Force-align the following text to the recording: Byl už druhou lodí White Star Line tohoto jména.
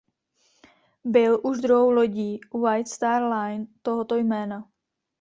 Byl 1.03 1.39
už 1.43 1.57
druhou 1.61 1.91
lodí 1.91 2.39
White 2.63 2.87
Star 2.87 3.23
Line 3.23 3.65
tohoto 3.81 4.15
jména. 4.15 4.69